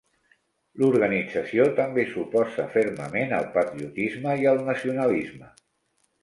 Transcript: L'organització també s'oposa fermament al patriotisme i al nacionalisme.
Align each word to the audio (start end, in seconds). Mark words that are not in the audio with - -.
L'organització 0.83 1.67
també 1.79 2.05
s'oposa 2.13 2.65
fermament 2.77 3.35
al 3.41 3.45
patriotisme 3.59 4.35
i 4.45 4.49
al 4.55 4.65
nacionalisme. 4.73 5.53